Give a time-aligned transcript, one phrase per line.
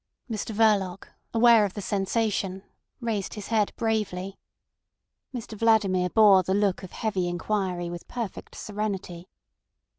[0.27, 2.63] Mr Verloc, aware of the sensation,
[3.01, 4.39] raised his head bravely.
[5.31, 9.29] Mr Vladimir bore the look of heavy inquiry with perfect serenity.